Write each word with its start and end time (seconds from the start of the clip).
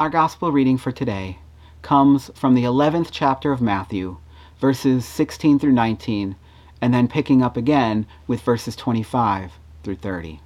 Our 0.00 0.08
gospel 0.08 0.50
reading 0.50 0.78
for 0.78 0.92
today 0.92 1.40
comes 1.82 2.30
from 2.34 2.54
the 2.54 2.64
11th 2.64 3.08
chapter 3.10 3.52
of 3.52 3.60
Matthew, 3.60 4.16
verses 4.58 5.04
16 5.04 5.58
through 5.58 5.72
19, 5.72 6.36
and 6.80 6.94
then 6.94 7.06
picking 7.06 7.42
up 7.42 7.54
again 7.54 8.06
with 8.26 8.40
verses 8.40 8.74
25 8.74 9.52
through 9.82 9.96
30. 9.96 10.40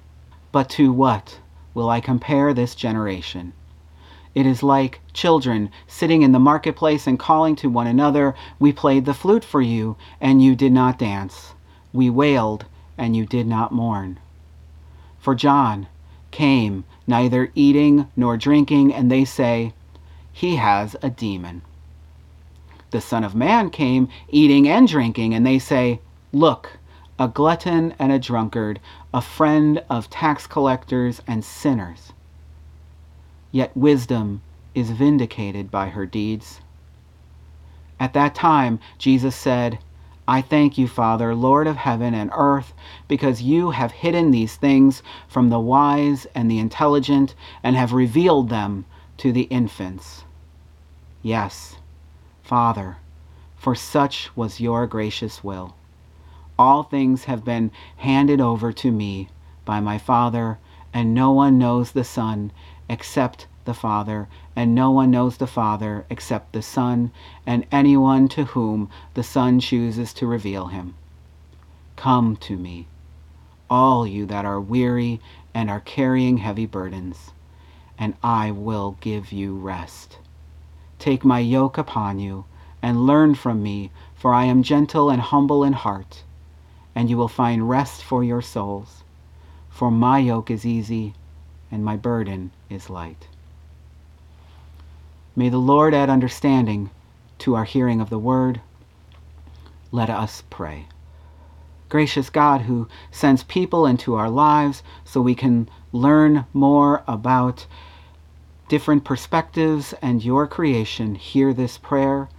But 0.51 0.69
to 0.71 0.91
what 0.91 1.39
will 1.73 1.89
I 1.89 2.01
compare 2.01 2.53
this 2.53 2.75
generation? 2.75 3.53
It 4.33 4.45
is 4.45 4.61
like 4.61 4.99
children 5.13 5.69
sitting 5.87 6.21
in 6.21 6.33
the 6.33 6.37
marketplace 6.37 7.07
and 7.07 7.17
calling 7.17 7.55
to 7.55 7.69
one 7.69 7.87
another, 7.87 8.35
We 8.59 8.73
played 8.73 9.05
the 9.05 9.13
flute 9.13 9.45
for 9.45 9.61
you, 9.61 9.95
and 10.19 10.43
you 10.43 10.57
did 10.57 10.73
not 10.73 10.99
dance. 10.99 11.53
We 11.93 12.09
wailed, 12.09 12.65
and 12.97 13.15
you 13.15 13.25
did 13.25 13.47
not 13.47 13.71
mourn. 13.71 14.19
For 15.17 15.33
John 15.33 15.87
came 16.31 16.83
neither 17.07 17.51
eating 17.55 18.07
nor 18.15 18.37
drinking, 18.37 18.93
and 18.93 19.11
they 19.11 19.25
say, 19.25 19.73
He 20.31 20.55
has 20.57 20.95
a 21.01 21.09
demon. 21.09 21.61
The 22.91 23.01
Son 23.01 23.23
of 23.23 23.35
Man 23.35 23.69
came 23.69 24.07
eating 24.29 24.67
and 24.67 24.87
drinking, 24.87 25.33
and 25.33 25.45
they 25.45 25.59
say, 25.59 25.99
Look, 26.31 26.77
a 27.17 27.27
glutton 27.27 27.93
and 27.99 28.11
a 28.11 28.19
drunkard, 28.19 28.79
a 29.13 29.21
friend 29.21 29.83
of 29.89 30.09
tax 30.09 30.47
collectors 30.47 31.21
and 31.27 31.43
sinners 31.43 32.13
yet 33.55 33.75
wisdom 33.77 34.41
is 34.73 34.91
vindicated 34.91 35.71
by 35.71 35.87
her 35.87 36.05
deeds. 36.05 36.59
At 38.01 38.11
that 38.11 38.35
time, 38.35 38.81
Jesus 38.97 39.33
said, 39.33 39.79
I 40.27 40.41
thank 40.41 40.77
you, 40.77 40.87
Father, 40.87 41.35
Lord 41.35 41.67
of 41.67 41.77
heaven 41.77 42.15
and 42.15 42.31
earth, 42.33 42.73
because 43.07 43.43
you 43.43 43.71
have 43.71 43.91
hidden 43.91 44.31
these 44.31 44.55
things 44.55 45.03
from 45.27 45.49
the 45.49 45.59
wise 45.59 46.25
and 46.33 46.49
the 46.49 46.57
intelligent 46.57 47.35
and 47.61 47.75
have 47.75 47.93
revealed 47.93 48.49
them 48.49 48.85
to 49.17 49.31
the 49.31 49.43
infants. 49.43 50.23
Yes, 51.21 51.75
Father, 52.41 52.97
for 53.55 53.75
such 53.75 54.35
was 54.35 54.59
your 54.59 54.87
gracious 54.87 55.43
will. 55.43 55.75
All 56.57 56.83
things 56.83 57.25
have 57.25 57.45
been 57.45 57.71
handed 57.97 58.41
over 58.41 58.71
to 58.73 58.91
me 58.91 59.29
by 59.63 59.79
my 59.79 59.97
Father, 59.97 60.57
and 60.93 61.13
no 61.13 61.31
one 61.31 61.57
knows 61.57 61.91
the 61.91 62.03
Son 62.03 62.51
except 62.89 63.47
the 63.65 63.73
Father, 63.73 64.27
and 64.55 64.73
no 64.73 64.91
one 64.91 65.11
knows 65.11 65.37
the 65.37 65.47
Father 65.47 66.05
except 66.09 66.53
the 66.53 66.61
Son, 66.61 67.11
and 67.45 67.65
anyone 67.71 68.27
to 68.29 68.45
whom 68.45 68.89
the 69.13 69.23
Son 69.23 69.59
chooses 69.59 70.13
to 70.13 70.27
reveal 70.27 70.67
him. 70.67 70.95
Come 71.95 72.35
to 72.37 72.57
me, 72.57 72.87
all 73.69 74.05
you 74.05 74.25
that 74.27 74.45
are 74.45 74.61
weary 74.61 75.19
and 75.53 75.69
are 75.69 75.79
carrying 75.79 76.37
heavy 76.37 76.65
burdens, 76.65 77.31
and 77.97 78.13
I 78.23 78.51
will 78.51 78.97
give 79.01 79.31
you 79.31 79.55
rest. 79.55 80.19
Take 80.99 81.25
my 81.25 81.39
yoke 81.39 81.77
upon 81.77 82.19
you, 82.19 82.45
and 82.81 83.07
learn 83.07 83.35
from 83.35 83.63
me, 83.63 83.91
for 84.13 84.33
I 84.33 84.45
am 84.45 84.63
gentle 84.63 85.09
and 85.09 85.21
humble 85.21 85.63
in 85.63 85.73
heart, 85.73 86.23
and 86.93 87.09
you 87.09 87.17
will 87.17 87.27
find 87.27 87.67
rest 87.67 88.03
for 88.03 88.23
your 88.23 88.41
souls. 88.41 89.03
For 89.69 89.89
my 89.89 90.19
yoke 90.19 90.51
is 90.51 90.65
easy, 90.65 91.13
and 91.71 91.83
my 91.83 91.97
burden 91.97 92.51
is 92.69 92.89
light. 92.89 93.27
May 95.35 95.49
the 95.49 95.57
Lord 95.57 95.93
add 95.93 96.09
understanding 96.09 96.89
to 97.39 97.55
our 97.55 97.65
hearing 97.65 97.99
of 97.99 98.09
the 98.09 98.19
word. 98.19 98.61
Let 99.91 100.09
us 100.09 100.43
pray. 100.49 100.87
Gracious 101.89 102.29
God, 102.29 102.61
who 102.61 102.87
sends 103.11 103.43
people 103.43 103.85
into 103.85 104.15
our 104.15 104.29
lives 104.29 104.81
so 105.03 105.21
we 105.21 105.35
can 105.35 105.69
learn 105.91 106.45
more 106.53 107.03
about 107.07 107.67
different 108.67 109.03
perspectives 109.03 109.93
and 110.01 110.23
your 110.23 110.47
creation, 110.47 111.15
hear 111.15 111.53
this 111.53 111.77
prayer. 111.77 112.29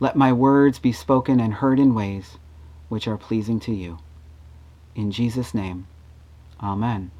Let 0.00 0.16
my 0.16 0.32
words 0.32 0.78
be 0.78 0.92
spoken 0.92 1.40
and 1.40 1.54
heard 1.54 1.78
in 1.78 1.94
ways 1.94 2.38
which 2.88 3.06
are 3.06 3.16
pleasing 3.16 3.60
to 3.60 3.72
you. 3.72 3.98
In 4.94 5.10
Jesus' 5.10 5.54
name, 5.54 5.86
Amen. 6.60 7.10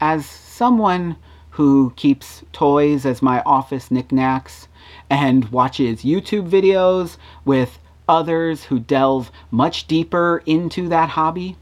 As 0.00 0.26
someone 0.26 1.16
who 1.52 1.92
keeps 1.96 2.42
toys 2.52 3.04
as 3.04 3.20
my 3.20 3.42
office 3.42 3.90
knickknacks 3.90 4.68
and 5.10 5.44
watches 5.50 6.02
YouTube 6.02 6.48
videos 6.48 7.18
with 7.44 7.78
others 8.08 8.64
who 8.64 8.78
delve 8.78 9.30
much 9.50 9.86
deeper 9.86 10.42
into 10.46 10.88
that 10.88 11.10
hobby. 11.10 11.56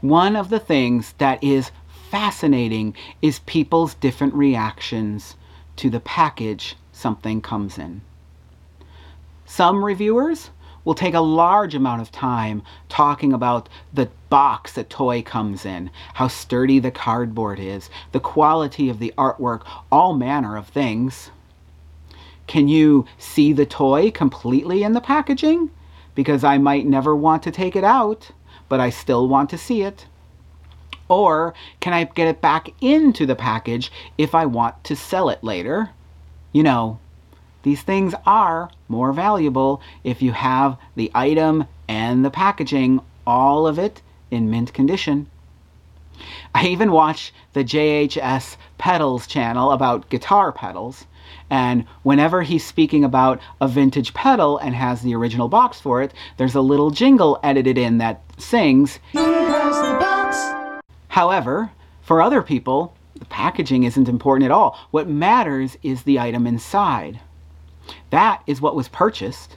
One 0.00 0.36
of 0.36 0.50
the 0.50 0.58
things 0.58 1.14
that 1.18 1.42
is 1.42 1.70
fascinating 2.10 2.94
is 3.22 3.38
people's 3.40 3.94
different 3.94 4.34
reactions 4.34 5.36
to 5.76 5.90
the 5.90 6.00
package 6.00 6.76
something 6.92 7.40
comes 7.40 7.78
in. 7.78 8.02
Some 9.46 9.84
reviewers 9.84 10.50
will 10.84 10.94
take 10.94 11.14
a 11.14 11.20
large 11.20 11.74
amount 11.74 12.02
of 12.02 12.12
time 12.12 12.62
talking 12.88 13.32
about 13.32 13.68
the 13.92 14.08
box 14.28 14.76
a 14.76 14.84
toy 14.84 15.22
comes 15.22 15.64
in, 15.64 15.90
how 16.14 16.28
sturdy 16.28 16.78
the 16.78 16.90
cardboard 16.90 17.58
is, 17.58 17.90
the 18.12 18.20
quality 18.20 18.88
of 18.88 18.98
the 18.98 19.12
artwork, 19.16 19.62
all 19.90 20.14
manner 20.14 20.56
of 20.56 20.68
things. 20.68 21.30
Can 22.46 22.68
you 22.68 23.06
see 23.18 23.52
the 23.52 23.66
toy 23.66 24.10
completely 24.10 24.82
in 24.82 24.92
the 24.92 25.00
packaging? 25.00 25.70
Because 26.14 26.44
I 26.44 26.58
might 26.58 26.86
never 26.86 27.16
want 27.16 27.42
to 27.44 27.50
take 27.50 27.74
it 27.74 27.84
out, 27.84 28.30
but 28.68 28.80
I 28.80 28.90
still 28.90 29.26
want 29.26 29.50
to 29.50 29.58
see 29.58 29.82
it. 29.82 30.06
Or 31.08 31.54
can 31.80 31.92
I 31.92 32.04
get 32.04 32.28
it 32.28 32.40
back 32.40 32.70
into 32.80 33.26
the 33.26 33.34
package 33.34 33.90
if 34.16 34.34
I 34.34 34.46
want 34.46 34.82
to 34.84 34.96
sell 34.96 35.28
it 35.28 35.44
later? 35.44 35.90
You 36.52 36.62
know, 36.62 36.98
these 37.64 37.82
things 37.82 38.14
are 38.24 38.70
more 38.88 39.12
valuable 39.12 39.82
if 40.04 40.22
you 40.22 40.32
have 40.32 40.78
the 40.94 41.10
item 41.14 41.66
and 41.88 42.24
the 42.24 42.30
packaging, 42.30 43.00
all 43.26 43.66
of 43.66 43.78
it 43.78 44.02
in 44.30 44.50
mint 44.50 44.72
condition. 44.72 45.26
I 46.54 46.66
even 46.66 46.92
watch 46.92 47.34
the 47.54 47.64
JHS 47.64 48.56
Pedals 48.78 49.26
channel 49.26 49.72
about 49.72 50.08
guitar 50.10 50.52
pedals, 50.52 51.06
and 51.50 51.84
whenever 52.02 52.42
he's 52.42 52.64
speaking 52.64 53.02
about 53.02 53.40
a 53.60 53.66
vintage 53.66 54.14
pedal 54.14 54.58
and 54.58 54.74
has 54.74 55.02
the 55.02 55.14
original 55.14 55.48
box 55.48 55.80
for 55.80 56.02
it, 56.02 56.14
there's 56.36 56.54
a 56.54 56.60
little 56.60 56.90
jingle 56.90 57.40
edited 57.42 57.76
in 57.78 57.98
that 57.98 58.22
sings, 58.38 59.00
However, 61.08 61.70
for 62.02 62.20
other 62.20 62.42
people, 62.42 62.94
the 63.14 63.24
packaging 63.24 63.84
isn't 63.84 64.08
important 64.08 64.44
at 64.44 64.50
all. 64.50 64.76
What 64.90 65.08
matters 65.08 65.78
is 65.82 66.02
the 66.02 66.18
item 66.18 66.46
inside. 66.46 67.20
That 68.10 68.42
is 68.46 68.60
what 68.60 68.76
was 68.76 68.88
purchased. 68.88 69.56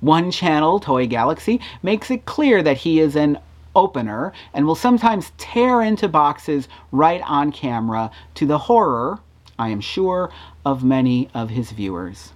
One 0.00 0.30
channel, 0.30 0.78
Toy 0.78 1.06
Galaxy, 1.06 1.60
makes 1.82 2.10
it 2.10 2.26
clear 2.26 2.62
that 2.62 2.78
he 2.78 3.00
is 3.00 3.16
an 3.16 3.38
opener 3.74 4.32
and 4.54 4.66
will 4.66 4.74
sometimes 4.74 5.32
tear 5.38 5.82
into 5.82 6.08
boxes 6.08 6.68
right 6.92 7.22
on 7.26 7.52
camera 7.52 8.10
to 8.34 8.46
the 8.46 8.58
horror, 8.58 9.20
I 9.58 9.68
am 9.68 9.80
sure, 9.80 10.30
of 10.64 10.82
many 10.82 11.28
of 11.34 11.50
his 11.50 11.70
viewers. 11.70 12.32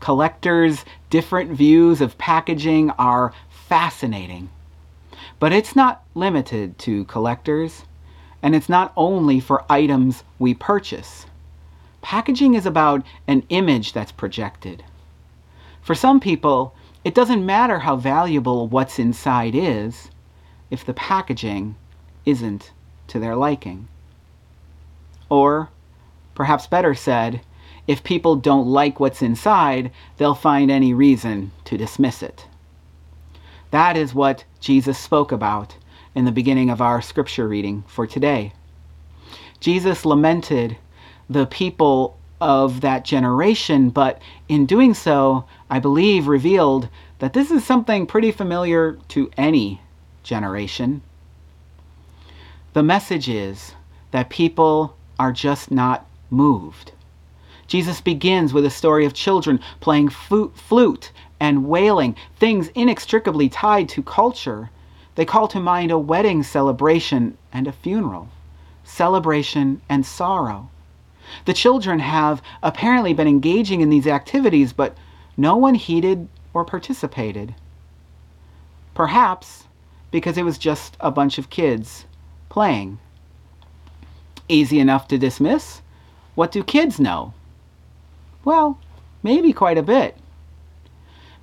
Collectors' 0.00 0.84
different 1.10 1.50
views 1.52 2.00
of 2.00 2.18
packaging 2.18 2.90
are 2.92 3.32
fascinating. 3.48 4.48
But 5.38 5.52
it's 5.52 5.76
not 5.76 6.02
limited 6.14 6.78
to 6.80 7.04
collectors, 7.04 7.84
and 8.42 8.54
it's 8.54 8.68
not 8.68 8.92
only 8.96 9.40
for 9.40 9.64
items 9.70 10.24
we 10.38 10.54
purchase. 10.54 11.26
Packaging 12.02 12.54
is 12.54 12.66
about 12.66 13.04
an 13.26 13.44
image 13.48 13.92
that's 13.92 14.12
projected. 14.12 14.84
For 15.82 15.94
some 15.94 16.20
people, 16.20 16.74
it 17.04 17.14
doesn't 17.14 17.44
matter 17.44 17.78
how 17.80 17.96
valuable 17.96 18.68
what's 18.68 18.98
inside 18.98 19.54
is 19.54 20.10
if 20.70 20.84
the 20.84 20.94
packaging 20.94 21.76
isn't 22.26 22.72
to 23.08 23.18
their 23.18 23.36
liking. 23.36 23.88
Or, 25.28 25.70
perhaps 26.34 26.66
better 26.66 26.94
said, 26.94 27.40
if 27.86 28.04
people 28.04 28.36
don't 28.36 28.66
like 28.66 29.00
what's 29.00 29.22
inside, 29.22 29.90
they'll 30.18 30.34
find 30.34 30.70
any 30.70 30.92
reason 30.92 31.52
to 31.64 31.78
dismiss 31.78 32.22
it. 32.22 32.46
That 33.70 33.96
is 33.96 34.14
what 34.14 34.44
Jesus 34.60 34.98
spoke 34.98 35.32
about 35.32 35.76
in 36.14 36.24
the 36.24 36.32
beginning 36.32 36.68
of 36.68 36.80
our 36.80 37.00
scripture 37.00 37.48
reading 37.48 37.84
for 37.86 38.06
today. 38.06 38.52
Jesus 39.60 40.04
lamented 40.04 40.76
the 41.30 41.46
people 41.46 42.16
of 42.40 42.80
that 42.80 43.04
generation, 43.04 43.90
but 43.90 44.20
in 44.48 44.64
doing 44.66 44.94
so, 44.94 45.44
I 45.68 45.78
believe 45.78 46.28
revealed 46.28 46.88
that 47.18 47.32
this 47.32 47.50
is 47.50 47.64
something 47.64 48.06
pretty 48.06 48.30
familiar 48.30 48.98
to 49.08 49.30
any 49.36 49.80
generation. 50.22 51.02
The 52.74 52.82
message 52.82 53.28
is 53.28 53.74
that 54.12 54.30
people 54.30 54.96
are 55.18 55.32
just 55.32 55.70
not 55.70 56.06
moved. 56.30 56.92
Jesus 57.66 58.00
begins 58.00 58.54
with 58.54 58.64
a 58.64 58.70
story 58.70 59.04
of 59.04 59.12
children 59.12 59.60
playing 59.80 60.08
flute 60.08 61.12
and 61.40 61.66
wailing, 61.66 62.16
things 62.36 62.68
inextricably 62.68 63.48
tied 63.48 63.88
to 63.90 64.02
culture. 64.02 64.70
They 65.16 65.24
call 65.24 65.48
to 65.48 65.60
mind 65.60 65.90
a 65.90 65.98
wedding 65.98 66.42
celebration 66.42 67.36
and 67.52 67.66
a 67.66 67.72
funeral, 67.72 68.28
celebration 68.84 69.82
and 69.88 70.06
sorrow. 70.06 70.70
The 71.44 71.54
children 71.54 71.98
have 72.00 72.42
apparently 72.62 73.14
been 73.14 73.28
engaging 73.28 73.80
in 73.80 73.90
these 73.90 74.06
activities, 74.06 74.72
but 74.72 74.96
no 75.36 75.56
one 75.56 75.74
heeded 75.74 76.28
or 76.52 76.64
participated. 76.64 77.54
Perhaps 78.94 79.64
because 80.10 80.38
it 80.38 80.44
was 80.44 80.58
just 80.58 80.96
a 81.00 81.10
bunch 81.10 81.38
of 81.38 81.50
kids 81.50 82.06
playing. 82.48 82.98
Easy 84.48 84.80
enough 84.80 85.06
to 85.08 85.18
dismiss. 85.18 85.82
What 86.34 86.52
do 86.52 86.62
kids 86.64 86.98
know? 86.98 87.34
Well, 88.44 88.78
maybe 89.22 89.52
quite 89.52 89.78
a 89.78 89.82
bit. 89.82 90.16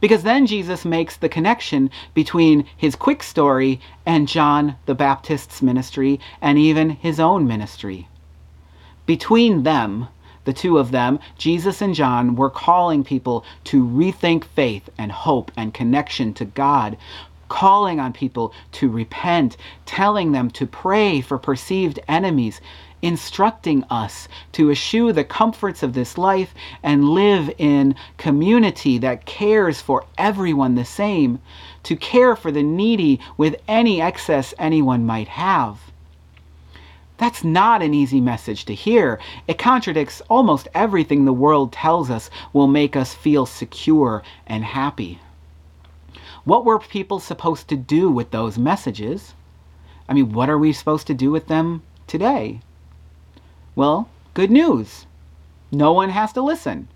Because 0.01 0.23
then 0.23 0.45
Jesus 0.45 0.85
makes 0.85 1.15
the 1.15 1.29
connection 1.29 1.89
between 2.13 2.65
his 2.75 2.95
quick 2.95 3.23
story 3.23 3.79
and 4.05 4.27
John 4.27 4.75
the 4.85 4.95
Baptist's 4.95 5.61
ministry 5.61 6.19
and 6.41 6.57
even 6.57 6.89
his 6.89 7.19
own 7.19 7.47
ministry. 7.47 8.07
Between 9.05 9.63
them, 9.63 10.07
the 10.45 10.53
two 10.53 10.77
of 10.77 10.91
them, 10.91 11.19
Jesus 11.37 11.81
and 11.81 11.93
John, 11.93 12.35
were 12.35 12.49
calling 12.49 13.03
people 13.03 13.45
to 13.65 13.83
rethink 13.83 14.43
faith 14.43 14.89
and 14.97 15.11
hope 15.11 15.51
and 15.57 15.73
connection 15.73 16.33
to 16.35 16.45
God, 16.45 16.97
calling 17.47 17.99
on 17.99 18.13
people 18.13 18.53
to 18.73 18.89
repent, 18.89 19.57
telling 19.85 20.31
them 20.31 20.49
to 20.51 20.65
pray 20.65 21.21
for 21.21 21.37
perceived 21.37 21.99
enemies, 22.07 22.61
instructing 23.01 23.83
us 23.91 24.27
to 24.51 24.71
eschew 24.71 25.11
the 25.13 25.23
comforts 25.23 25.83
of 25.83 25.93
this 25.93 26.17
life 26.17 26.55
and 26.81 27.09
live 27.09 27.51
in 27.59 27.93
community 28.17 28.97
that 28.97 29.25
cares 29.25 29.81
for 29.81 30.05
everyone 30.17 30.73
the 30.73 30.85
same, 30.85 31.39
to 31.83 31.95
care 31.95 32.35
for 32.35 32.51
the 32.51 32.63
needy 32.63 33.19
with 33.37 33.55
any 33.67 34.01
excess 34.01 34.53
anyone 34.57 35.05
might 35.05 35.27
have. 35.27 35.84
That's 37.17 37.43
not 37.43 37.81
an 37.81 37.93
easy 37.93 38.19
message 38.19 38.65
to 38.65 38.73
hear. 38.73 39.19
It 39.47 39.57
contradicts 39.57 40.21
almost 40.29 40.67
everything 40.73 41.23
the 41.23 41.33
world 41.33 41.71
tells 41.71 42.09
us 42.09 42.29
will 42.51 42.67
make 42.67 42.95
us 42.95 43.13
feel 43.13 43.45
secure 43.45 44.21
and 44.45 44.65
happy. 44.65 45.19
What 46.43 46.65
were 46.65 46.77
people 46.77 47.19
supposed 47.19 47.67
to 47.69 47.77
do 47.77 48.09
with 48.09 48.31
those 48.31 48.57
messages? 48.57 49.33
I 50.07 50.13
mean, 50.13 50.33
what 50.33 50.49
are 50.49 50.57
we 50.57 50.73
supposed 50.73 51.07
to 51.07 51.13
do 51.13 51.31
with 51.31 51.47
them 51.47 51.81
today? 52.05 52.59
Well, 53.75 54.09
good 54.33 54.51
news. 54.51 55.05
No 55.71 55.93
one 55.93 56.09
has 56.09 56.33
to 56.33 56.41
listen. 56.41 56.87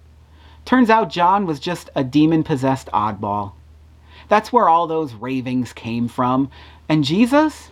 Turns 0.65 0.89
out 0.89 1.09
John 1.09 1.45
was 1.45 1.59
just 1.59 1.89
a 1.95 2.03
demon 2.03 2.43
possessed 2.43 2.89
oddball. 2.93 3.53
That's 4.27 4.53
where 4.53 4.69
all 4.69 4.85
those 4.85 5.13
ravings 5.15 5.73
came 5.73 6.07
from. 6.07 6.51
And 6.87 7.03
Jesus? 7.03 7.71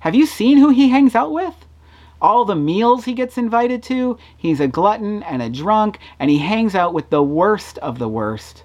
Have 0.00 0.14
you 0.16 0.26
seen 0.26 0.58
who 0.58 0.70
he 0.70 0.88
hangs 0.88 1.14
out 1.14 1.30
with? 1.32 1.61
All 2.22 2.44
the 2.44 2.54
meals 2.54 3.04
he 3.04 3.14
gets 3.14 3.36
invited 3.36 3.82
to, 3.82 4.16
he's 4.36 4.60
a 4.60 4.68
glutton 4.68 5.24
and 5.24 5.42
a 5.42 5.50
drunk, 5.50 5.98
and 6.20 6.30
he 6.30 6.38
hangs 6.38 6.76
out 6.76 6.94
with 6.94 7.10
the 7.10 7.22
worst 7.22 7.78
of 7.78 7.98
the 7.98 8.08
worst. 8.08 8.62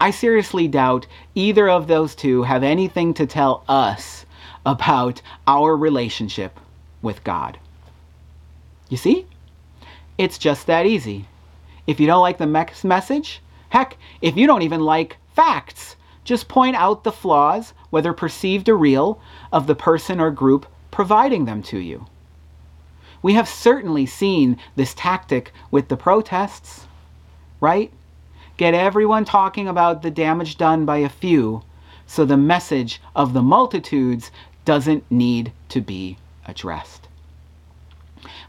I 0.00 0.10
seriously 0.10 0.66
doubt 0.66 1.06
either 1.34 1.68
of 1.68 1.88
those 1.88 2.14
two 2.14 2.42
have 2.44 2.62
anything 2.62 3.12
to 3.14 3.26
tell 3.26 3.64
us 3.68 4.24
about 4.64 5.20
our 5.46 5.76
relationship 5.76 6.58
with 7.02 7.22
God. 7.22 7.58
You 8.88 8.96
see? 8.96 9.26
It's 10.16 10.38
just 10.38 10.66
that 10.66 10.86
easy. 10.86 11.26
If 11.86 12.00
you 12.00 12.06
don't 12.06 12.22
like 12.22 12.38
the 12.38 12.46
message, 12.82 13.42
heck, 13.68 13.98
if 14.22 14.38
you 14.38 14.46
don't 14.46 14.62
even 14.62 14.80
like 14.80 15.18
facts, 15.34 15.96
just 16.24 16.48
point 16.48 16.76
out 16.76 17.04
the 17.04 17.12
flaws, 17.12 17.74
whether 17.90 18.14
perceived 18.14 18.70
or 18.70 18.78
real, 18.78 19.20
of 19.52 19.66
the 19.66 19.74
person 19.74 20.18
or 20.18 20.30
group 20.30 20.64
providing 20.90 21.44
them 21.44 21.62
to 21.64 21.78
you. 21.78 22.06
We 23.22 23.34
have 23.34 23.48
certainly 23.48 24.06
seen 24.06 24.58
this 24.76 24.94
tactic 24.94 25.52
with 25.70 25.88
the 25.88 25.96
protests, 25.96 26.86
right? 27.60 27.92
Get 28.56 28.74
everyone 28.74 29.24
talking 29.24 29.68
about 29.68 30.02
the 30.02 30.10
damage 30.10 30.56
done 30.56 30.84
by 30.84 30.98
a 30.98 31.08
few 31.08 31.62
so 32.06 32.24
the 32.24 32.36
message 32.36 33.00
of 33.14 33.34
the 33.34 33.42
multitudes 33.42 34.32
doesn't 34.64 35.08
need 35.10 35.52
to 35.68 35.80
be 35.80 36.16
addressed. 36.44 37.06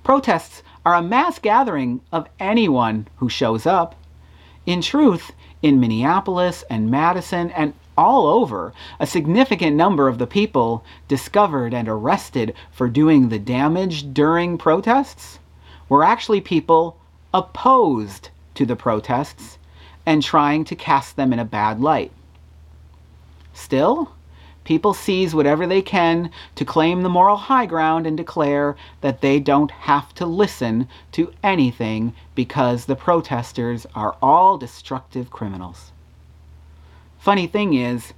Protests 0.04 0.64
are 0.84 0.96
a 0.96 1.02
mass 1.02 1.38
gathering 1.38 2.02
of 2.12 2.28
anyone 2.40 3.08
who 3.18 3.30
shows 3.30 3.68
up. 3.68 3.96
In 4.66 4.82
truth, 4.82 5.32
in 5.62 5.80
Minneapolis 5.80 6.64
and 6.72 6.90
Madison 6.90 7.52
and 7.52 7.74
all 8.02 8.26
over, 8.26 8.74
a 9.00 9.06
significant 9.06 9.76
number 9.76 10.08
of 10.08 10.18
the 10.18 10.28
people 10.28 10.84
discovered 11.08 11.74
and 11.74 11.88
arrested 11.88 12.54
for 12.72 12.90
doing 12.90 13.30
the 13.30 13.40
damage 13.40 14.14
during 14.14 14.58
protests 14.58 15.40
were 15.88 16.04
actually 16.04 16.42
people 16.42 16.98
opposed 17.34 18.30
to 18.56 18.66
the 18.66 18.76
protests 18.76 19.58
and 20.06 20.24
trying 20.24 20.66
to 20.66 20.76
cast 20.76 21.16
them 21.16 21.32
in 21.32 21.40
a 21.40 21.46
bad 21.46 21.80
light. 21.80 22.12
Still, 23.54 24.12
People 24.64 24.94
seize 24.94 25.34
whatever 25.34 25.66
they 25.66 25.82
can 25.82 26.30
to 26.54 26.64
claim 26.64 27.02
the 27.02 27.10
moral 27.10 27.36
high 27.36 27.66
ground 27.66 28.06
and 28.06 28.16
declare 28.16 28.76
that 29.02 29.22
they 29.22 29.40
don't 29.40 29.72
have 29.72 30.14
to 30.14 30.26
listen 30.26 30.88
to 31.14 31.34
anything 31.44 32.14
because 32.36 32.86
the 32.86 32.96
protesters 32.96 33.88
are 33.96 34.16
all 34.22 34.60
destructive 34.60 35.32
criminals. 35.32 35.92
Funny 37.22 37.46
thing 37.46 37.76
is, 37.76 38.14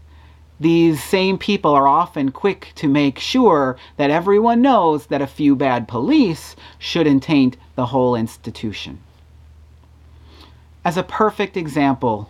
these 0.62 1.04
same 1.04 1.38
people 1.38 1.74
are 1.74 1.90
often 1.90 2.32
quick 2.32 2.72
to 2.76 2.88
make 2.88 3.20
sure 3.20 3.76
that 3.98 4.10
everyone 4.10 4.62
knows 4.62 5.08
that 5.08 5.22
a 5.22 5.28
few 5.28 5.58
bad 5.58 5.90
police 5.90 6.56
shouldn't 6.80 7.22
taint 7.22 7.58
the 7.76 7.88
whole 7.88 8.16
institution. 8.16 9.02
As 10.86 10.96
a 10.96 11.04
perfect 11.04 11.58
example, 11.58 12.30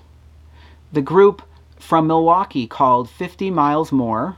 the 0.92 1.04
group 1.04 1.44
from 1.78 2.08
Milwaukee 2.08 2.66
called 2.66 3.08
50 3.08 3.52
Miles 3.52 3.92
More. 3.92 4.38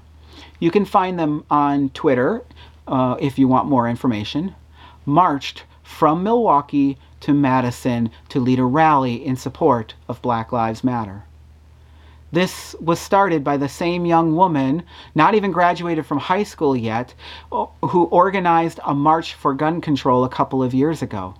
You 0.59 0.71
can 0.71 0.83
find 0.83 1.17
them 1.17 1.45
on 1.49 1.87
Twitter 1.91 2.43
uh, 2.85 3.15
if 3.21 3.39
you 3.39 3.47
want 3.47 3.69
more 3.69 3.87
information. 3.87 4.53
Marched 5.05 5.63
from 5.83 6.21
Milwaukee 6.21 6.97
to 7.21 7.33
Madison 7.33 8.09
to 8.27 8.41
lead 8.41 8.59
a 8.59 8.65
rally 8.65 9.25
in 9.25 9.37
support 9.37 9.93
of 10.09 10.21
Black 10.21 10.51
Lives 10.51 10.83
Matter. 10.83 11.23
This 12.35 12.75
was 12.81 12.99
started 12.99 13.45
by 13.45 13.55
the 13.55 13.69
same 13.69 14.05
young 14.05 14.35
woman, 14.35 14.83
not 15.15 15.35
even 15.35 15.53
graduated 15.53 16.05
from 16.05 16.17
high 16.17 16.43
school 16.43 16.75
yet, 16.75 17.13
who 17.49 18.03
organized 18.11 18.77
a 18.83 18.93
march 18.93 19.33
for 19.33 19.53
gun 19.53 19.79
control 19.79 20.25
a 20.25 20.29
couple 20.29 20.61
of 20.61 20.73
years 20.73 21.01
ago. 21.01 21.35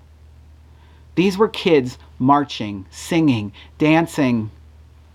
These 1.15 1.38
were 1.38 1.50
kids 1.50 1.97
marching, 2.18 2.86
singing, 2.91 3.51
dancing, 3.77 4.51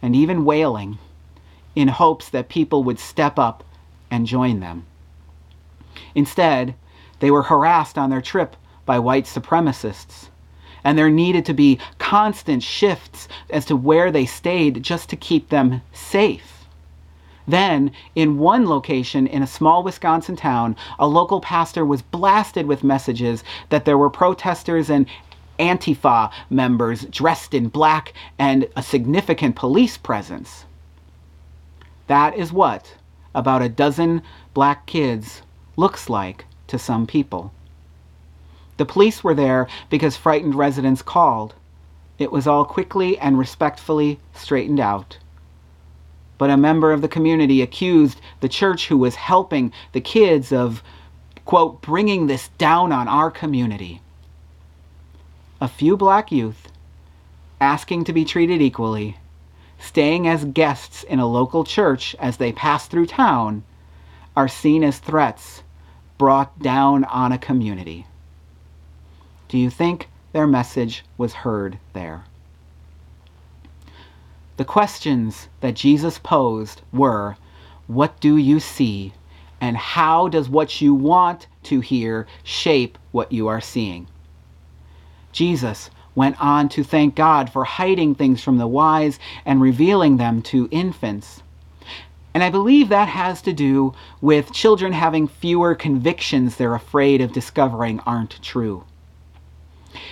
and 0.03 0.15
even 0.15 0.45
wailing 0.45 0.99
in 1.75 1.89
hopes 1.89 2.29
that 2.29 2.51
people 2.51 2.85
would 2.85 2.99
step 2.99 3.39
up 3.39 3.65
and 4.11 4.27
join 4.27 4.61
them. 4.61 4.85
Instead, 6.15 6.75
they 7.21 7.31
were 7.31 7.45
harassed 7.45 7.97
on 7.97 8.11
their 8.11 8.21
trip 8.21 8.55
by 8.85 8.99
white 8.99 9.25
supremacists, 9.25 10.29
and 10.85 10.97
there 10.97 11.11
needed 11.11 11.45
to 11.47 11.55
be 11.55 11.79
constant 11.99 12.63
shifts 12.63 13.29
as 13.51 13.65
to 13.67 13.77
where 13.77 14.11
they 14.11 14.27
stayed 14.27 14.83
just 14.83 15.09
to 15.11 15.17
keep 15.17 15.49
them 15.49 15.83
safe. 15.93 16.67
Then, 17.47 17.91
in 18.15 18.39
one 18.39 18.69
location 18.69 19.27
in 19.27 19.43
a 19.43 19.47
small 19.47 19.83
Wisconsin 19.83 20.37
town, 20.37 20.77
a 20.99 21.09
local 21.09 21.41
pastor 21.41 21.85
was 21.85 22.03
blasted 22.03 22.67
with 22.67 22.85
messages 22.85 23.43
that 23.71 23.85
there 23.85 23.99
were 23.99 24.11
protesters 24.11 24.89
and 24.89 25.07
Antifa 25.59 26.31
members 26.49 27.05
dressed 27.07 27.53
in 27.53 27.69
black 27.69 28.15
and 28.39 28.69
a 28.77 28.83
significant 28.83 29.57
police 29.57 29.97
presence. 29.97 30.65
That 32.07 32.37
is 32.37 32.53
what 32.53 32.95
about 33.35 33.63
a 33.63 33.69
dozen 33.69 34.23
black 34.55 34.87
kids 34.87 35.43
looks 35.77 36.09
like 36.09 36.45
to 36.67 36.79
some 36.79 37.07
people. 37.07 37.53
The 38.81 38.87
police 38.87 39.23
were 39.23 39.35
there 39.35 39.69
because 39.91 40.17
frightened 40.17 40.55
residents 40.55 41.03
called. 41.03 41.53
It 42.19 42.33
was 42.33 42.47
all 42.47 42.65
quickly 42.65 43.19
and 43.19 43.39
respectfully 43.39 44.19
straightened 44.33 44.81
out. 44.81 45.19
But 46.39 46.49
a 46.49 46.57
member 46.57 46.91
of 46.91 47.03
the 47.03 47.15
community 47.17 47.61
accused 47.61 48.23
the 48.41 48.49
church 48.49 48.89
who 48.89 48.97
was 48.97 49.17
helping 49.17 49.71
the 49.93 50.01
kids 50.01 50.51
of, 50.51 50.83
quote, 51.45 51.83
bringing 51.83 52.27
this 52.27 52.49
down 52.57 52.91
on 52.91 53.07
our 53.07 53.31
community 53.31 54.01
a 55.61 55.69
few 55.69 55.95
black 55.95 56.33
youth 56.33 56.69
asking 57.61 58.05
to 58.05 58.15
be 58.15 58.25
treated 58.25 58.63
equally, 58.63 59.19
staying 59.79 60.27
as 60.27 60.47
guests 60.47 61.03
in 61.03 61.19
a 61.19 61.27
local 61.27 61.65
church 61.65 62.17
as 62.19 62.39
they 62.39 62.51
pass 62.51 62.89
through 62.89 63.05
town, 63.05 63.63
are 64.35 64.49
seen 64.49 64.83
as 64.83 64.99
threats 64.99 65.63
brought 66.17 66.59
down 66.61 67.05
on 67.05 67.31
a 67.31 67.37
community. 67.37 68.07
Do 69.51 69.59
you 69.59 69.69
think 69.69 70.09
their 70.31 70.47
message 70.47 71.05
was 71.19 71.43
heard 71.43 71.81
there? 71.93 72.23
The 74.59 74.65
questions 74.65 75.49
that 75.61 75.75
Jesus 75.75 76.21
posed 76.21 76.83
were 76.93 77.37
What 77.89 78.21
do 78.21 78.37
you 78.37 78.61
see? 78.61 79.13
And 79.61 79.77
how 79.77 80.29
does 80.29 80.49
what 80.49 80.81
you 80.81 80.95
want 80.95 81.49
to 81.65 81.81
hear 81.81 82.29
shape 82.45 82.97
what 83.11 83.33
you 83.33 83.49
are 83.49 83.61
seeing? 83.61 84.07
Jesus 85.33 85.91
went 86.15 86.41
on 86.41 86.69
to 86.69 86.85
thank 86.85 87.17
God 87.17 87.51
for 87.51 87.65
hiding 87.65 88.15
things 88.15 88.41
from 88.45 88.59
the 88.59 88.69
wise 88.69 89.19
and 89.45 89.61
revealing 89.61 90.17
them 90.17 90.43
to 90.43 90.69
infants. 90.71 91.43
And 92.33 92.45
I 92.45 92.51
believe 92.51 92.89
that 92.91 93.09
has 93.09 93.43
to 93.43 93.53
do 93.53 93.95
with 94.21 94.53
children 94.53 94.93
having 94.93 95.27
fewer 95.27 95.75
convictions 95.75 96.55
they're 96.55 96.77
afraid 96.77 97.21
of 97.21 97.33
discovering 97.33 97.99
aren't 98.07 98.41
true. 98.43 98.85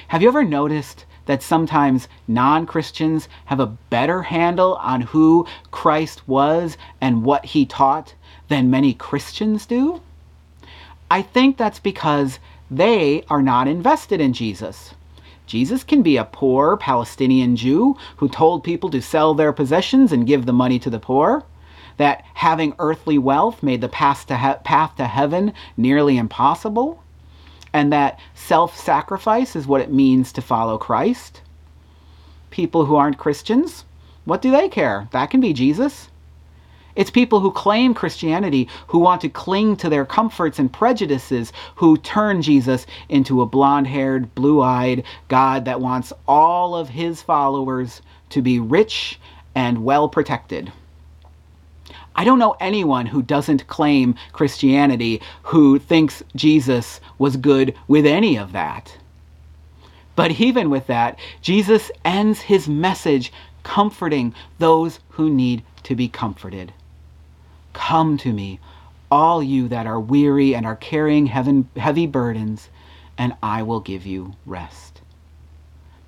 Have 0.08 0.22
you 0.22 0.28
ever 0.28 0.44
noticed 0.44 1.04
that 1.26 1.42
sometimes 1.42 2.08
non 2.26 2.66
Christians 2.66 3.28
have 3.44 3.60
a 3.60 3.76
better 3.90 4.22
handle 4.22 4.76
on 4.76 5.02
who 5.02 5.46
Christ 5.70 6.26
was 6.26 6.76
and 7.00 7.22
what 7.22 7.44
he 7.44 7.66
taught 7.66 8.14
than 8.48 8.70
many 8.70 8.94
Christians 8.94 9.66
do? 9.66 10.00
I 11.10 11.22
think 11.22 11.56
that's 11.56 11.78
because 11.78 12.38
they 12.70 13.24
are 13.30 13.42
not 13.42 13.68
invested 13.68 14.20
in 14.20 14.32
Jesus. 14.32 14.94
Jesus 15.46 15.82
can 15.82 16.02
be 16.02 16.18
a 16.18 16.24
poor 16.24 16.76
Palestinian 16.76 17.56
Jew 17.56 17.96
who 18.18 18.28
told 18.28 18.64
people 18.64 18.90
to 18.90 19.00
sell 19.00 19.32
their 19.32 19.52
possessions 19.52 20.12
and 20.12 20.26
give 20.26 20.44
the 20.44 20.52
money 20.52 20.78
to 20.78 20.90
the 20.90 20.98
poor, 20.98 21.44
that 21.96 22.22
having 22.34 22.74
earthly 22.78 23.16
wealth 23.16 23.62
made 23.62 23.80
the 23.80 23.88
path 23.88 24.26
to, 24.26 24.36
he- 24.36 24.62
path 24.64 24.96
to 24.96 25.06
heaven 25.06 25.54
nearly 25.76 26.18
impossible, 26.18 27.02
and 27.72 27.92
that 27.92 28.18
self 28.34 28.76
sacrifice 28.78 29.54
is 29.56 29.66
what 29.66 29.80
it 29.80 29.92
means 29.92 30.32
to 30.32 30.42
follow 30.42 30.78
Christ. 30.78 31.42
People 32.50 32.84
who 32.86 32.96
aren't 32.96 33.18
Christians, 33.18 33.84
what 34.24 34.42
do 34.42 34.50
they 34.50 34.68
care? 34.68 35.08
That 35.12 35.30
can 35.30 35.40
be 35.40 35.52
Jesus. 35.52 36.08
It's 36.98 37.10
people 37.10 37.38
who 37.38 37.52
claim 37.52 37.94
Christianity, 37.94 38.68
who 38.88 38.98
want 38.98 39.20
to 39.20 39.28
cling 39.28 39.76
to 39.76 39.88
their 39.88 40.04
comforts 40.04 40.58
and 40.58 40.72
prejudices, 40.72 41.52
who 41.76 41.96
turn 41.96 42.42
Jesus 42.42 42.86
into 43.08 43.40
a 43.40 43.46
blonde 43.46 43.86
haired, 43.86 44.34
blue 44.34 44.60
eyed 44.60 45.04
God 45.28 45.64
that 45.66 45.80
wants 45.80 46.12
all 46.26 46.74
of 46.74 46.88
his 46.88 47.22
followers 47.22 48.02
to 48.30 48.42
be 48.42 48.58
rich 48.58 49.20
and 49.54 49.84
well 49.84 50.08
protected. 50.08 50.72
I 52.18 52.24
don't 52.24 52.40
know 52.40 52.56
anyone 52.58 53.06
who 53.06 53.22
doesn't 53.22 53.68
claim 53.68 54.16
Christianity 54.32 55.22
who 55.44 55.78
thinks 55.78 56.20
Jesus 56.34 57.00
was 57.16 57.36
good 57.36 57.76
with 57.86 58.04
any 58.04 58.36
of 58.36 58.50
that. 58.50 58.98
But 60.16 60.32
even 60.32 60.68
with 60.68 60.88
that, 60.88 61.16
Jesus 61.42 61.92
ends 62.04 62.40
his 62.40 62.68
message 62.68 63.32
comforting 63.62 64.34
those 64.58 64.98
who 65.10 65.30
need 65.30 65.62
to 65.84 65.94
be 65.94 66.08
comforted. 66.08 66.72
Come 67.72 68.18
to 68.18 68.32
me, 68.32 68.58
all 69.12 69.40
you 69.40 69.68
that 69.68 69.86
are 69.86 70.00
weary 70.00 70.56
and 70.56 70.66
are 70.66 70.74
carrying 70.74 71.26
heavy 71.26 72.06
burdens, 72.08 72.68
and 73.16 73.36
I 73.44 73.62
will 73.62 73.78
give 73.78 74.04
you 74.06 74.34
rest. 74.44 74.97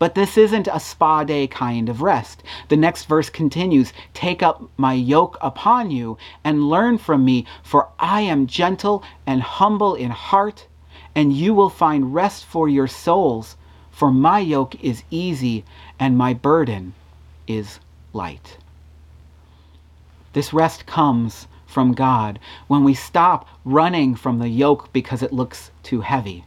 But 0.00 0.14
this 0.14 0.38
isn't 0.38 0.66
a 0.66 0.80
spa 0.80 1.24
day 1.24 1.46
kind 1.46 1.90
of 1.90 2.00
rest. 2.00 2.42
The 2.68 2.76
next 2.78 3.04
verse 3.04 3.28
continues 3.28 3.92
Take 4.14 4.42
up 4.42 4.62
my 4.78 4.94
yoke 4.94 5.36
upon 5.42 5.90
you 5.90 6.16
and 6.42 6.70
learn 6.70 6.96
from 6.96 7.22
me, 7.22 7.44
for 7.62 7.86
I 7.98 8.22
am 8.22 8.46
gentle 8.46 9.02
and 9.26 9.42
humble 9.42 9.94
in 9.94 10.10
heart, 10.10 10.66
and 11.14 11.34
you 11.34 11.52
will 11.52 11.68
find 11.68 12.14
rest 12.14 12.46
for 12.46 12.66
your 12.66 12.88
souls. 12.88 13.58
For 13.90 14.10
my 14.10 14.38
yoke 14.38 14.82
is 14.82 15.04
easy 15.10 15.66
and 15.98 16.16
my 16.16 16.32
burden 16.32 16.94
is 17.46 17.78
light. 18.14 18.56
This 20.32 20.54
rest 20.54 20.86
comes 20.86 21.46
from 21.66 21.92
God 21.92 22.38
when 22.68 22.84
we 22.84 22.94
stop 22.94 23.46
running 23.66 24.14
from 24.14 24.38
the 24.38 24.48
yoke 24.48 24.90
because 24.94 25.22
it 25.22 25.34
looks 25.34 25.70
too 25.82 26.00
heavy. 26.00 26.46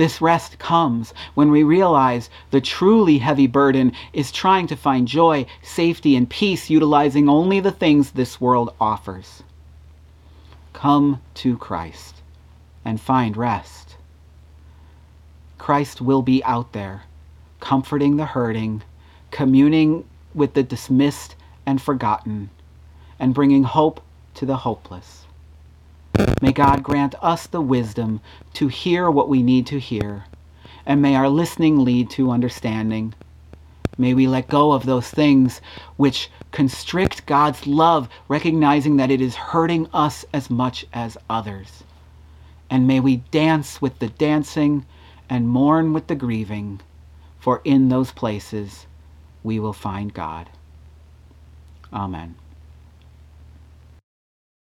This 0.00 0.22
rest 0.22 0.58
comes 0.58 1.12
when 1.34 1.50
we 1.50 1.62
realize 1.62 2.30
the 2.52 2.62
truly 2.62 3.18
heavy 3.18 3.46
burden 3.46 3.92
is 4.14 4.32
trying 4.32 4.66
to 4.68 4.74
find 4.74 5.06
joy, 5.06 5.44
safety, 5.60 6.16
and 6.16 6.26
peace 6.26 6.70
utilizing 6.70 7.28
only 7.28 7.60
the 7.60 7.70
things 7.70 8.12
this 8.12 8.40
world 8.40 8.72
offers. 8.80 9.42
Come 10.72 11.20
to 11.34 11.58
Christ 11.58 12.22
and 12.82 12.98
find 12.98 13.36
rest. 13.36 13.96
Christ 15.58 16.00
will 16.00 16.22
be 16.22 16.42
out 16.44 16.72
there, 16.72 17.02
comforting 17.60 18.16
the 18.16 18.24
hurting, 18.24 18.82
communing 19.30 20.08
with 20.34 20.54
the 20.54 20.62
dismissed 20.62 21.36
and 21.66 21.78
forgotten, 21.78 22.48
and 23.18 23.34
bringing 23.34 23.64
hope 23.64 24.00
to 24.36 24.46
the 24.46 24.56
hopeless. 24.56 25.26
May 26.40 26.52
God 26.52 26.82
grant 26.82 27.14
us 27.22 27.46
the 27.46 27.60
wisdom 27.60 28.20
to 28.54 28.68
hear 28.68 29.10
what 29.10 29.28
we 29.28 29.42
need 29.42 29.66
to 29.68 29.78
hear, 29.78 30.24
and 30.86 31.00
may 31.00 31.14
our 31.14 31.28
listening 31.28 31.84
lead 31.84 32.10
to 32.10 32.30
understanding. 32.30 33.14
May 33.98 34.14
we 34.14 34.26
let 34.26 34.48
go 34.48 34.72
of 34.72 34.86
those 34.86 35.10
things 35.10 35.60
which 35.96 36.30
constrict 36.52 37.26
God's 37.26 37.66
love, 37.66 38.08
recognizing 38.28 38.96
that 38.96 39.10
it 39.10 39.20
is 39.20 39.34
hurting 39.34 39.88
us 39.92 40.24
as 40.32 40.48
much 40.48 40.86
as 40.92 41.18
others. 41.28 41.84
And 42.70 42.86
may 42.86 43.00
we 43.00 43.16
dance 43.16 43.82
with 43.82 43.98
the 43.98 44.08
dancing 44.08 44.86
and 45.28 45.48
mourn 45.48 45.92
with 45.92 46.06
the 46.06 46.14
grieving, 46.14 46.80
for 47.38 47.60
in 47.64 47.88
those 47.88 48.12
places 48.12 48.86
we 49.42 49.60
will 49.60 49.72
find 49.72 50.14
God. 50.14 50.48
Amen. 51.92 52.36